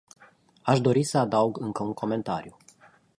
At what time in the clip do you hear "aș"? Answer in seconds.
0.61-0.79